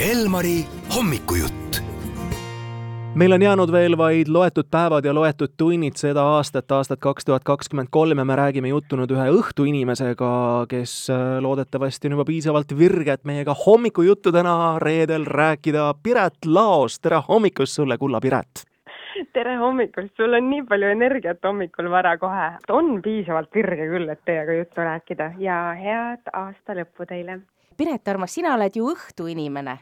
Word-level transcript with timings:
Elmari 0.00 0.60
hommikujutt. 0.96 1.80
meil 3.14 3.32
on 3.32 3.42
jäänud 3.42 3.72
veel 3.72 3.96
vaid 3.96 4.28
loetud 4.28 4.66
päevad 4.70 5.04
ja 5.04 5.14
loetud 5.14 5.54
tunnid 5.56 5.96
seda 5.96 6.20
aastat, 6.36 6.72
aastat 6.72 7.00
kaks 7.00 7.24
tuhat 7.24 7.44
kakskümmend 7.44 7.88
kolm 7.90 8.18
ja 8.18 8.24
me 8.24 8.36
räägime 8.36 8.68
juttu 8.68 8.98
nüüd 9.00 9.14
ühe 9.16 9.24
õhtuinimesega, 9.38 10.66
kes 10.68 11.08
äh, 11.10 11.38
loodetavasti 11.40 12.10
on 12.10 12.18
juba 12.18 12.28
piisavalt 12.28 12.76
virge, 12.78 13.12
et 13.12 13.24
meiega 13.24 13.56
hommikujuttu 13.66 14.32
täna 14.36 14.76
reedel 14.84 15.24
rääkida. 15.24 15.94
Piret 16.02 16.44
Laos, 16.44 17.00
tere 17.00 17.22
hommikust 17.28 17.80
sulle, 17.80 17.96
kulla 17.96 18.20
Piret! 18.20 18.66
tere 19.32 19.56
hommikust, 19.56 20.12
sul 20.16 20.36
on 20.36 20.50
nii 20.50 20.68
palju 20.68 20.92
energiat 20.92 21.40
hommikul 21.44 21.88
vara 21.90 22.18
kohe. 22.20 22.52
on 22.68 23.00
piisavalt 23.02 23.48
virge 23.54 23.88
küll, 23.88 24.12
et 24.12 24.24
teiega 24.28 24.60
juttu 24.60 24.80
rääkida 24.92 25.32
ja 25.40 25.60
head 25.80 26.32
aasta 26.32 26.76
lõppu 26.76 27.08
teile. 27.08 27.40
Piret 27.76 28.08
Armas, 28.08 28.32
sina 28.32 28.54
oled 28.56 28.72
ju 28.76 28.86
õhtuinimene. 28.88 29.76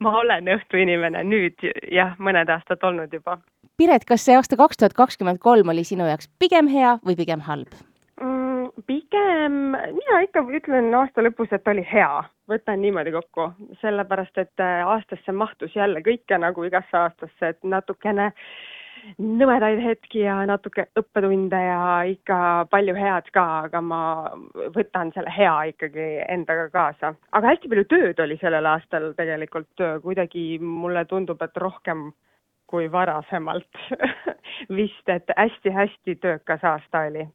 ma 0.04 0.16
olen 0.22 0.48
õhtuinimene 0.56 1.24
nüüd 1.28 1.68
jah, 1.92 2.16
mõned 2.18 2.50
aastad 2.50 2.82
olnud 2.86 3.12
juba. 3.12 3.38
Piret, 3.80 4.04
kas 4.08 4.24
see 4.26 4.36
aasta 4.36 4.58
kaks 4.60 4.80
tuhat 4.80 4.96
kakskümmend 4.96 5.40
kolm 5.40 5.72
oli 5.72 5.84
sinu 5.88 6.08
jaoks 6.08 6.28
pigem 6.42 6.68
hea 6.68 6.98
või 7.06 7.16
pigem 7.16 7.44
halb? 7.46 7.72
mm,? 8.20 8.50
pigem, 8.86 9.56
mina 9.74 10.20
ikka 10.24 10.42
ütlen 10.56 10.92
aasta 10.94 11.24
lõpus, 11.24 11.50
et 11.52 11.68
oli 11.68 11.82
hea, 11.86 12.22
võtan 12.50 12.80
niimoodi 12.82 13.12
kokku, 13.14 13.50
sellepärast 13.80 14.38
et 14.42 14.62
äh, 14.62 14.82
aastasse 14.86 15.32
mahtus 15.32 15.74
jälle 15.76 16.02
kõike 16.06 16.38
nagu 16.40 16.64
igasse 16.64 16.96
aastasse, 16.96 17.54
et 17.54 17.58
natukene 17.64 18.30
nõmedaid 19.18 19.80
hetki 19.84 20.24
ja 20.24 20.38
natuke 20.48 20.86
õppetunde 20.98 21.60
ja 21.64 21.82
ikka 22.08 22.38
palju 22.70 22.94
head 22.96 23.30
ka, 23.34 23.44
aga 23.66 23.82
ma 23.84 24.00
võtan 24.76 25.12
selle 25.14 25.32
hea 25.34 25.54
ikkagi 25.72 26.08
endaga 26.28 26.68
kaasa. 26.72 27.14
aga 27.32 27.52
hästi 27.54 27.70
palju 27.72 27.86
tööd 27.90 28.24
oli 28.24 28.38
sellel 28.40 28.66
aastal 28.66 29.12
tegelikult, 29.18 29.86
kuidagi 30.02 30.58
mulle 30.60 31.04
tundub, 31.10 31.42
et 31.42 31.56
rohkem 31.56 32.10
kui 32.70 32.86
varasemalt 32.92 33.82
vist, 34.78 35.06
et 35.08 35.34
hästi-hästi 35.36 36.16
töökas 36.22 36.64
aasta 36.64 37.06
oli. 37.10 37.26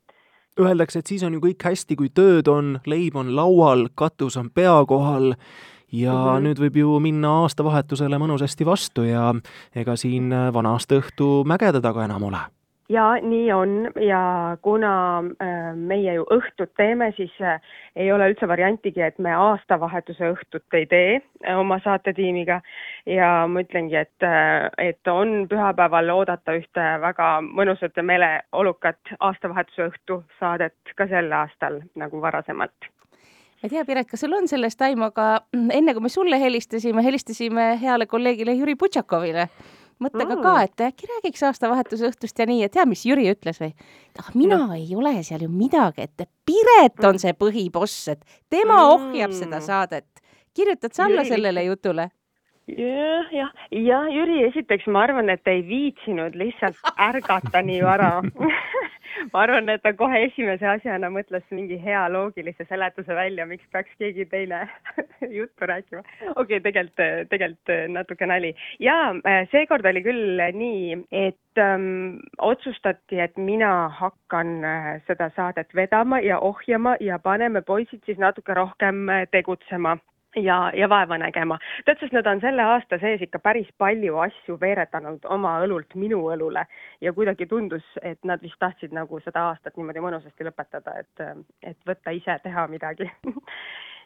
Öeldakse, 0.60 1.00
et 1.00 1.12
siis 1.12 1.24
on 1.28 1.34
ju 1.36 1.42
kõik 1.44 1.64
hästi, 1.68 1.98
kui 2.00 2.10
tööd 2.16 2.48
on, 2.48 2.78
leib 2.88 3.18
on 3.20 3.34
laual, 3.36 3.90
katus 4.00 4.38
on 4.40 4.48
pea 4.56 4.78
kohal 4.88 5.34
ja 5.92 6.14
mm 6.14 6.26
-hmm. 6.26 6.44
nüüd 6.48 6.60
võib 6.60 6.78
ju 6.78 7.00
minna 7.00 7.42
aastavahetusele 7.44 8.18
mõnusasti 8.18 8.66
vastu 8.66 9.04
ja 9.04 9.34
ega 9.76 9.96
siin 9.96 10.30
vana 10.54 10.72
aasta 10.72 10.96
õhtu 10.96 11.44
mägede 11.46 11.82
taga 11.82 12.06
enam 12.06 12.24
ole. 12.24 12.44
Ja 12.90 13.18
nii 13.22 13.52
on. 13.54 13.92
Ja 14.02 14.58
kuna 14.62 15.24
äh, 15.42 15.76
meie 15.76 16.14
ju 16.14 16.26
õhtut 16.32 16.70
teeme, 16.78 17.12
siis 17.18 17.34
äh, 17.42 17.62
ei 17.96 18.12
ole 18.14 18.30
üldse 18.30 18.48
variantigi, 18.48 19.02
et 19.02 19.18
me 19.18 19.34
aastavahetuse 19.34 20.30
õhtut 20.36 20.78
ei 20.78 20.86
tee 20.86 21.16
äh, 21.18 21.58
oma 21.58 21.80
saatetiimiga. 21.84 22.60
Ja 23.10 23.48
ma 23.50 23.66
ütlengi, 23.66 23.98
et, 23.98 24.28
et 24.78 25.08
on 25.10 25.48
pühapäeval 25.50 26.14
oodata 26.14 26.54
ühte 26.60 26.86
väga 27.02 27.30
mõnusat 27.48 27.98
ja 27.98 28.06
meeleolukat 28.06 29.16
aastavahetuse 29.20 29.90
õhtu 29.90 30.22
saadet 30.40 30.96
ka 30.96 31.10
sel 31.10 31.34
aastal 31.34 31.82
nagu 31.98 32.22
varasemalt 32.22 32.94
ma 33.66 33.70
ei 33.70 33.74
tea, 33.74 33.86
Piret, 33.86 34.06
kas 34.06 34.22
sul 34.22 34.34
on 34.38 34.46
sellest 34.46 34.82
aimu, 34.86 35.08
aga 35.10 35.40
enne 35.74 35.96
kui 35.96 36.04
me 36.06 36.10
sulle 36.14 36.38
helistasime, 36.38 37.02
helistasime 37.02 37.72
heale 37.82 38.06
kolleegile 38.06 38.54
Jüri 38.54 38.76
Butšakovile 38.78 39.48
mõttega 40.04 40.36
mm. 40.36 40.44
ka, 40.44 40.52
et 40.68 40.84
äkki 40.90 41.08
räägiks 41.10 41.42
aastavahetuse 41.48 42.10
õhtust 42.12 42.38
ja 42.38 42.46
nii, 42.50 42.66
et 42.68 42.76
tea, 42.76 42.86
mis 42.86 43.06
Jüri 43.08 43.26
ütles 43.32 43.58
või? 43.64 43.72
ah, 44.22 44.28
mina 44.36 44.60
no. 44.68 44.76
ei 44.76 44.92
ole 44.94 45.16
seal 45.24 45.48
ju 45.48 45.50
midagi, 45.50 46.06
et 46.06 46.28
Piret 46.46 47.00
on 47.02 47.16
mm. 47.16 47.24
see 47.24 47.34
põhiboss, 47.40 48.12
et 48.14 48.22
tema 48.54 48.84
mm. 48.84 48.92
ohjab 49.00 49.34
seda 49.34 49.64
saadet. 49.64 50.06
kirjutad 50.54 50.94
sa 50.94 51.08
alla 51.08 51.26
sellele 51.26 51.64
jutule? 51.66 52.10
jah, 52.68 53.34
jah, 53.34 53.52
ja 53.72 54.04
Jüri, 54.12 54.44
esiteks 54.52 54.86
ma 54.92 55.08
arvan, 55.08 55.32
et 55.34 55.48
ei 55.48 55.64
viitsinud 55.66 56.38
lihtsalt 56.38 56.78
ärgata 57.02 57.66
nii 57.66 57.82
vara 57.88 58.20
ma 59.34 59.42
arvan, 59.46 59.70
et 59.70 59.84
ta 59.84 59.94
kohe 59.98 60.22
esimese 60.28 60.68
asjana 60.70 61.10
mõtles 61.14 61.44
mingi 61.56 61.78
hea 61.82 62.04
loogilise 62.12 62.66
seletuse 62.70 63.16
välja, 63.18 63.46
miks 63.50 63.66
peaks 63.74 63.94
keegi 64.00 64.26
teine 64.32 64.66
juttu 65.38 65.70
rääkima. 65.72 66.02
okei 66.02 66.42
okay,, 66.44 66.60
tegelikult, 66.68 67.30
tegelikult 67.30 67.74
natuke 67.94 68.26
nali. 68.30 68.54
ja 68.80 68.98
äh, 69.26 69.44
seekord 69.52 69.86
oli 69.86 70.04
küll 70.06 70.42
nii, 70.60 70.98
et 71.12 71.62
ähm, 71.62 72.20
otsustati, 72.38 73.20
et 73.20 73.38
mina 73.38 73.90
hakkan 74.00 74.58
äh, 74.64 74.92
seda 75.08 75.30
saadet 75.36 75.76
vedama 75.76 76.20
ja 76.20 76.40
ohjama 76.40 76.96
ja 77.00 77.20
paneme 77.20 77.62
poisid 77.62 78.04
siis 78.06 78.18
natuke 78.22 78.54
rohkem 78.54 79.10
äh, 79.10 79.26
tegutsema 79.32 79.98
ja, 80.36 80.72
ja 80.76 80.90
vaeva 80.90 81.18
nägema. 81.18 81.58
tead, 81.86 82.00
sest 82.00 82.14
nad 82.16 82.28
on 82.28 82.42
selle 82.44 82.64
aasta 82.64 83.00
sees 83.02 83.22
ikka 83.26 83.40
päris 83.40 83.70
palju 83.78 84.18
asju 84.28 84.58
veeretanud 84.62 85.26
oma 85.30 85.58
õlult 85.66 85.96
minu 85.96 86.22
õlule. 86.34 86.66
Ja 87.02 87.14
kuidagi 87.14 87.48
tundus, 87.50 87.86
et 88.02 88.20
nad 88.24 88.42
vist 88.44 88.60
tahtsid 88.60 88.94
nagu 88.96 89.20
seda 89.24 89.50
aastat 89.52 89.78
niimoodi 89.78 90.04
mõnusasti 90.04 90.48
lõpetada, 90.48 91.00
et, 91.02 91.26
et 91.64 91.78
võtta 91.88 92.16
ise 92.16 92.40
teha 92.44 92.68
midagi. 92.72 93.12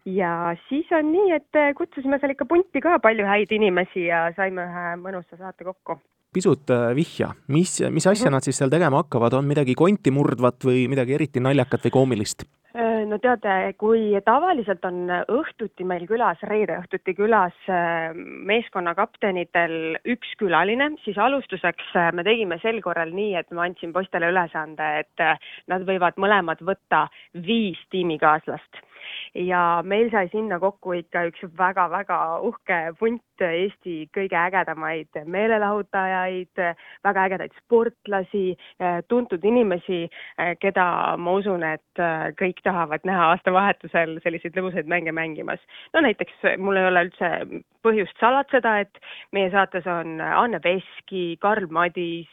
Ja 0.08 0.56
siis 0.70 0.88
on 0.96 1.10
nii, 1.12 1.34
et 1.36 1.58
kutsusime 1.76 2.16
seal 2.22 2.32
ikka 2.32 2.46
punti 2.48 2.80
ka 2.82 2.94
palju 3.04 3.26
häid 3.28 3.52
inimesi 3.52 4.06
ja 4.06 4.30
saime 4.38 4.64
ühe 4.64 4.86
mõnusa 5.02 5.36
saate 5.36 5.68
kokku. 5.68 5.98
Pisut 6.34 6.72
äh, 6.72 6.94
vihja, 6.96 7.34
mis, 7.52 7.74
mis 7.92 8.08
asja 8.08 8.32
nad 8.32 8.46
siis 8.46 8.62
seal 8.62 8.72
tegema 8.72 9.02
hakkavad, 9.02 9.36
on 9.36 9.50
midagi 9.50 9.76
konti 9.76 10.14
murdvat 10.16 10.64
või 10.66 10.86
midagi 10.88 11.18
eriti 11.18 11.44
naljakat 11.44 11.90
või 11.90 11.96
koomilist? 11.98 12.48
No 13.10 13.18
teate, 13.22 13.54
kui 13.80 14.12
tavaliselt 14.26 14.84
on 14.88 15.10
õhtuti 15.10 15.86
meil 15.88 16.06
külas, 16.10 16.42
reede 16.50 16.78
õhtuti 16.82 17.16
külas 17.18 17.56
äh, 17.72 18.12
meeskonna 18.50 18.94
kaptenitel 18.98 19.98
üks 20.10 20.36
külaline, 20.42 20.92
siis 21.06 21.18
alustuseks 21.22 21.94
äh, 21.98 22.12
me 22.16 22.26
tegime 22.28 22.60
sel 22.64 22.82
korral 22.86 23.14
nii, 23.16 23.34
et 23.40 23.50
ma 23.56 23.68
andsin 23.68 23.94
poistele 23.96 24.30
ülesande, 24.34 24.92
et 25.04 25.26
äh, 25.26 25.40
nad 25.72 25.88
võivad 25.88 26.20
mõlemad 26.22 26.62
võtta 26.66 27.08
viis 27.48 27.82
tiimikaaslast. 27.94 28.86
Ja 29.38 29.82
meil 29.86 30.10
sai 30.12 30.28
sinna 30.32 30.60
kokku 30.60 30.94
ikka 30.98 31.24
üks 31.30 31.44
väga-väga 31.58 32.18
uhke 32.46 32.80
punt 33.00 33.24
Eesti 33.40 34.10
kõige 34.16 34.36
ägedamaid 34.36 35.22
meelelahutajaid, 35.24 36.60
väga 37.08 37.26
ägedaid 37.30 37.54
sportlasi, 37.62 38.58
tuntud 39.08 39.46
inimesi, 39.48 40.02
keda 40.60 41.16
ma 41.16 41.38
usun, 41.40 41.64
et 41.64 42.04
kõik 42.40 42.60
tahavad 42.66 42.99
näha 43.08 43.32
aastavahetusel 43.34 44.18
selliseid 44.24 44.58
lõbusaid 44.58 44.90
mänge 44.92 45.12
mängimas. 45.16 45.60
no 45.94 46.04
näiteks 46.06 46.46
mul 46.58 46.80
ei 46.80 46.88
ole 46.90 47.06
üldse 47.08 47.32
põhjust 47.86 48.20
salatseda, 48.20 48.80
et 48.86 49.02
meie 49.32 49.52
saates 49.52 49.88
on 49.88 50.20
Anne 50.22 50.60
Veski, 50.64 51.38
Karl 51.42 51.68
Madis, 51.70 52.32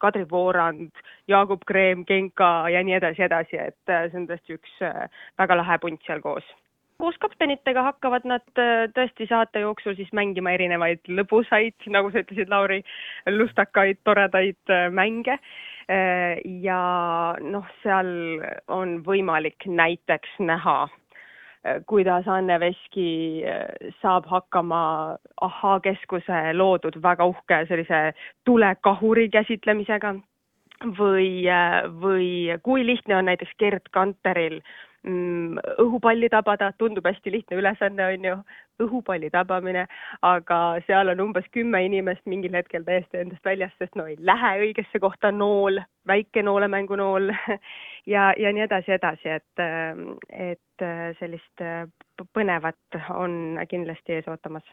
Kadri 0.00 0.26
Voorand, 0.30 0.92
Jaagup 1.28 1.64
Kreem, 1.66 2.04
Genka 2.08 2.68
ja 2.72 2.82
nii 2.82 2.98
edasi, 3.00 3.26
edasi, 3.28 3.58
et 3.58 3.96
see 3.96 4.20
on 4.20 4.28
tõesti 4.30 4.60
üks 4.60 4.78
väga 5.38 5.58
lahe 5.62 5.80
punt 5.82 6.00
seal 6.06 6.24
koos 6.24 6.46
koos 6.98 7.16
kaptenitega 7.20 7.82
hakkavad 7.90 8.26
nad 8.28 8.60
äh, 8.60 8.86
tõesti 8.96 9.28
saate 9.28 9.62
jooksul 9.64 9.96
siis 9.98 10.12
mängima 10.16 10.54
erinevaid 10.56 11.02
lõbusaid, 11.12 11.76
nagu 11.92 12.10
sa 12.12 12.22
ütlesid, 12.24 12.50
Lauri, 12.52 12.82
lustakaid, 13.28 14.00
toredaid 14.08 14.72
äh, 14.72 14.88
mänge. 14.92 15.38
Äh, 15.88 16.40
ja 16.62 17.36
noh, 17.40 17.66
seal 17.82 18.08
on 18.68 19.00
võimalik 19.06 19.68
näiteks 19.70 20.38
näha, 20.42 20.88
kuidas 21.86 22.26
Anne 22.30 22.60
Veski 22.62 23.42
saab 24.00 24.26
hakkama 24.30 24.80
Ahhaa 25.42 25.80
keskuse 25.82 26.52
loodud 26.54 26.98
väga 27.02 27.26
uhke 27.26 27.64
sellise 27.66 28.00
tulekahuri 28.46 29.28
käsitlemisega 29.34 30.14
või, 30.98 31.46
või 32.02 32.58
kui 32.62 32.84
lihtne 32.86 33.16
on 33.16 33.30
näiteks 33.30 33.56
Gerd 33.58 33.88
Kanteril 33.92 34.60
mm, 35.06 35.58
õhupalli 35.82 36.28
tabada, 36.32 36.72
tundub 36.78 37.06
hästi 37.06 37.32
lihtne 37.32 37.58
ülesanne, 37.60 38.06
on 38.12 38.24
ju, 38.28 38.36
õhupalli 38.84 39.30
tabamine, 39.32 39.86
aga 40.26 40.58
seal 40.86 41.08
on 41.08 41.22
umbes 41.28 41.46
kümme 41.54 41.80
inimest 41.86 42.26
mingil 42.28 42.56
hetkel 42.58 42.84
täiesti 42.84 43.22
endast 43.22 43.44
väljas, 43.44 43.72
sest 43.78 43.96
no 43.96 44.06
ei 44.06 44.18
lähe 44.18 44.52
õigesse 44.66 45.00
kohta 45.00 45.32
nool, 45.32 45.80
väike 46.06 46.42
noolemängunool 46.44 47.32
ja, 48.14 48.32
ja 48.36 48.52
nii 48.52 48.66
edasi, 48.66 48.96
edasi, 48.98 49.38
et, 49.38 49.64
et 50.30 50.88
sellist 51.20 51.64
põnevat 52.36 53.00
on 53.14 53.56
kindlasti 53.70 54.18
ees 54.18 54.28
ootamas 54.28 54.66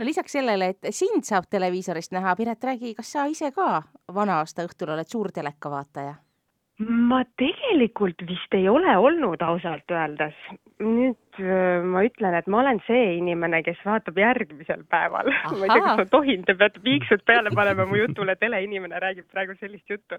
no 0.00 0.06
lisaks 0.08 0.32
sellele, 0.38 0.72
et 0.72 0.90
sind 0.96 1.28
saab 1.28 1.50
televiisorist 1.52 2.16
näha, 2.16 2.32
Piret, 2.38 2.64
räägi, 2.64 2.94
kas 2.96 3.12
sa 3.12 3.28
ise 3.28 3.52
ka 3.52 3.82
vana 4.14 4.40
aasta 4.40 4.64
õhtul 4.64 4.96
oled 4.96 5.12
suur 5.12 5.32
telekavaataja? 5.36 6.16
ma 6.80 7.18
tegelikult 7.36 8.22
vist 8.24 8.54
ei 8.56 8.64
ole 8.72 8.94
olnud 8.96 9.42
ausalt 9.44 9.92
öeldes. 9.92 10.36
nüüd 10.80 11.40
äh, 11.44 11.82
ma 11.84 12.00
ütlen, 12.06 12.32
et 12.38 12.46
ma 12.48 12.62
olen 12.62 12.80
see 12.86 13.18
inimene, 13.18 13.60
kes 13.66 13.76
vaatab 13.84 14.16
järgmisel 14.16 14.86
päeval. 14.88 15.28
ma 15.60 15.66
ei 15.66 15.74
tea, 15.74 15.82
kas 15.84 15.98
ma 16.00 16.06
tohin, 16.08 16.46
te 16.48 16.54
peate 16.56 16.80
piiksud 16.80 17.26
peale 17.28 17.52
panema 17.52 17.84
mu 17.84 18.00
jutule, 18.00 18.32
teleinimene 18.40 19.02
räägib 19.04 19.28
praegu 19.28 19.58
sellist 19.60 19.92
juttu. 19.92 20.16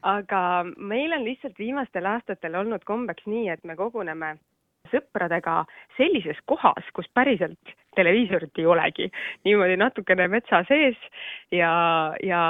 aga 0.00 0.40
meil 0.64 1.12
on 1.12 1.28
lihtsalt 1.28 1.60
viimastel 1.60 2.08
aastatel 2.08 2.56
olnud 2.56 2.88
kombeks 2.88 3.28
nii, 3.28 3.50
et 3.52 3.68
me 3.68 3.76
koguneme 3.76 4.38
sõpradega 4.92 5.62
sellises 5.98 6.40
kohas, 6.48 6.88
kus 6.96 7.08
päriselt 7.14 7.76
televiisorit 7.98 8.60
ei 8.62 8.66
olegi. 8.66 9.10
niimoodi 9.44 9.76
natukene 9.80 10.28
metsa 10.28 10.62
sees 10.68 10.96
ja, 11.52 11.72
ja 12.22 12.40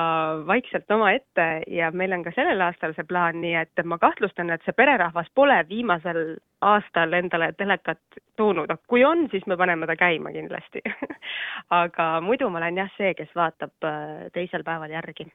vaikselt 0.46 0.90
omaette 0.90 1.48
ja 1.66 1.90
meil 1.90 2.12
on 2.12 2.24
ka 2.26 2.34
sellel 2.36 2.60
aastal 2.68 2.94
see 2.96 3.08
plaan, 3.08 3.40
nii 3.42 3.56
et 3.62 3.84
ma 3.84 3.98
kahtlustan, 3.98 4.52
et 4.54 4.64
see 4.66 4.76
pererahvas 4.76 5.30
pole 5.34 5.58
viimasel 5.68 6.38
aastal 6.60 7.12
endale 7.18 7.52
telekat 7.58 8.22
toonud, 8.36 8.72
kui 8.90 9.04
on, 9.06 9.26
siis 9.32 9.46
me 9.46 9.56
paneme 9.56 9.86
ta 9.86 9.96
käima 9.98 10.32
kindlasti. 10.34 10.82
Aga 11.82 12.18
muidu 12.24 12.50
ma 12.50 12.62
olen 12.62 12.82
jah 12.82 12.90
see, 12.96 13.14
kes 13.18 13.30
vaatab 13.36 13.86
äh, 13.86 14.26
teisel 14.34 14.64
päeval 14.66 14.90
järgi. 14.94 15.28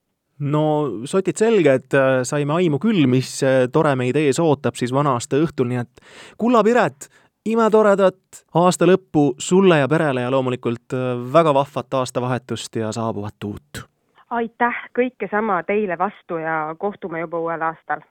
No 0.43 0.63
sotid 1.05 1.37
selge, 1.37 1.75
et 1.77 1.95
äh, 1.95 2.23
saime 2.25 2.55
aimu 2.57 2.79
küll, 2.81 3.05
mis 3.09 3.35
äh, 3.45 3.67
tore 3.71 3.93
meid 3.99 4.17
ees 4.17 4.41
ootab 4.41 4.79
siis 4.79 4.93
vana-aasta 4.95 5.37
õhtul, 5.43 5.69
nii 5.69 5.83
et 5.83 6.01
kulla 6.41 6.63
Piret, 6.65 7.07
imetoredat 7.45 8.45
aasta 8.55 8.87
lõppu 8.87 9.33
sulle 9.37 9.79
ja 9.79 9.87
perele 9.87 10.21
ja 10.21 10.31
loomulikult 10.31 10.95
väga 11.33 11.53
vahvat 11.53 11.93
aastavahetust 11.93 12.75
ja 12.75 12.91
saabuvat 12.91 13.43
uut! 13.43 13.83
aitäh, 14.33 14.77
kõike 14.97 15.27
sama 15.31 15.61
teile 15.63 15.97
vastu 15.97 16.39
ja 16.41 16.75
kohtume 16.79 17.19
juba 17.19 17.39
uuel 17.39 17.61
aastal! 17.61 18.01